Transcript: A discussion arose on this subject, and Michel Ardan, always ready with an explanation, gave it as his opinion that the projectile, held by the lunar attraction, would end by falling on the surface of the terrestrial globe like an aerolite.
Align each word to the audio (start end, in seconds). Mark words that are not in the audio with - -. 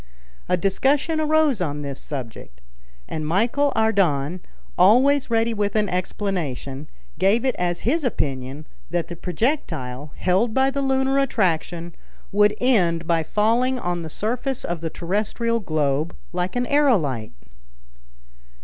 A 0.49 0.57
discussion 0.57 1.19
arose 1.21 1.61
on 1.61 1.83
this 1.83 1.99
subject, 2.01 2.59
and 3.07 3.27
Michel 3.27 3.71
Ardan, 3.75 4.39
always 4.75 5.29
ready 5.29 5.53
with 5.53 5.75
an 5.75 5.87
explanation, 5.89 6.87
gave 7.19 7.45
it 7.45 7.53
as 7.59 7.81
his 7.81 8.03
opinion 8.03 8.65
that 8.89 9.09
the 9.09 9.15
projectile, 9.15 10.11
held 10.15 10.55
by 10.55 10.71
the 10.71 10.81
lunar 10.81 11.19
attraction, 11.19 11.93
would 12.31 12.55
end 12.59 13.05
by 13.05 13.21
falling 13.21 13.77
on 13.77 14.01
the 14.01 14.09
surface 14.09 14.63
of 14.63 14.81
the 14.81 14.89
terrestrial 14.89 15.59
globe 15.59 16.15
like 16.33 16.55
an 16.55 16.65
aerolite. 16.65 17.33